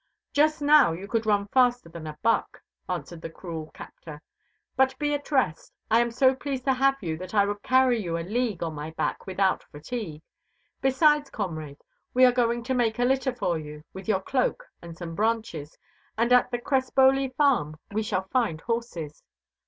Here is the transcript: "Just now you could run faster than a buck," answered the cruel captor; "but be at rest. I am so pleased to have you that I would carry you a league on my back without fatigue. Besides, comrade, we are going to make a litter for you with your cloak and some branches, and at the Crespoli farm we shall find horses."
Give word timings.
"Just 0.33 0.63
now 0.63 0.93
you 0.93 1.07
could 1.07 1.27
run 1.27 1.45
faster 1.49 1.87
than 1.87 2.07
a 2.07 2.17
buck," 2.23 2.63
answered 2.89 3.21
the 3.21 3.29
cruel 3.29 3.69
captor; 3.71 4.19
"but 4.75 4.97
be 4.97 5.13
at 5.13 5.31
rest. 5.31 5.75
I 5.91 5.99
am 5.99 6.09
so 6.09 6.33
pleased 6.33 6.65
to 6.65 6.73
have 6.73 6.95
you 7.03 7.19
that 7.19 7.35
I 7.35 7.45
would 7.45 7.61
carry 7.61 8.01
you 8.01 8.17
a 8.17 8.25
league 8.27 8.63
on 8.63 8.73
my 8.73 8.89
back 8.89 9.27
without 9.27 9.61
fatigue. 9.65 10.23
Besides, 10.81 11.29
comrade, 11.29 11.83
we 12.15 12.25
are 12.25 12.31
going 12.31 12.63
to 12.63 12.73
make 12.73 12.97
a 12.97 13.05
litter 13.05 13.35
for 13.35 13.59
you 13.59 13.83
with 13.93 14.07
your 14.07 14.21
cloak 14.21 14.65
and 14.81 14.97
some 14.97 15.13
branches, 15.13 15.77
and 16.17 16.33
at 16.33 16.49
the 16.49 16.57
Crespoli 16.57 17.35
farm 17.35 17.75
we 17.91 18.01
shall 18.01 18.27
find 18.29 18.59
horses." 18.61 19.21